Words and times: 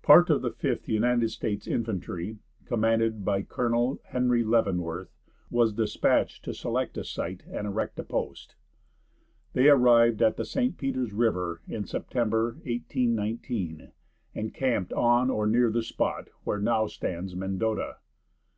Part 0.00 0.30
of 0.30 0.40
the 0.40 0.52
Fifth 0.52 0.88
United 0.88 1.28
States 1.28 1.66
Infantry, 1.66 2.38
commanded 2.64 3.26
by 3.26 3.42
Colonel 3.42 4.00
Henry 4.06 4.42
Leavenworth, 4.42 5.14
was 5.50 5.74
dispatched 5.74 6.42
to 6.46 6.54
select 6.54 6.96
a 6.96 7.04
site 7.04 7.42
and 7.46 7.66
erect 7.66 7.98
a 7.98 8.02
post. 8.02 8.56
They 9.52 9.68
arrived 9.68 10.22
at 10.22 10.38
the 10.38 10.46
St. 10.46 10.78
Peter's 10.78 11.12
river 11.12 11.60
in 11.68 11.84
September, 11.84 12.52
1819, 12.64 13.92
and 14.34 14.54
camped 14.54 14.94
on 14.94 15.28
or 15.28 15.46
near 15.46 15.70
the 15.70 15.82
spot 15.82 16.28
where 16.44 16.58
now 16.58 16.86
stands 16.86 17.36
Mendota. 17.36 17.96